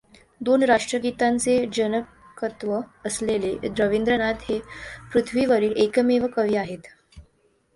[0.41, 2.79] दोन राष्ट्रगीतांचे जनकत्व
[3.05, 4.59] असलेले रवीन्द्रनाथ हे
[5.13, 6.87] पृथ्वीवरील एकमेव कवी आहेत.